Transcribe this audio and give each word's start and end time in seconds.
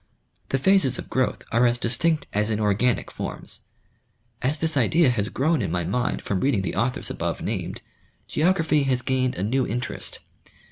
The 0.49 0.57
phases 0.57 0.97
of 0.97 1.11
growth 1.11 1.43
are 1.51 1.67
as 1.67 1.77
distinct 1.77 2.25
as 2.33 2.49
in 2.49 2.59
organic 2.59 3.11
forms. 3.11 3.65
As 4.41 4.57
this 4.57 4.75
idea 4.75 5.11
has 5.11 5.29
grown 5.29 5.61
in 5.61 5.69
my 5.69 5.83
mind 5.83 6.23
from 6.23 6.39
reading 6.39 6.63
the 6.63 6.73
authors 6.75 7.11
above 7.11 7.43
named, 7.43 7.83
geography 8.27 8.81
has 8.85 9.03
gained 9.03 9.35
a 9.35 9.43
new 9.43 9.67
interest. 9.67 10.17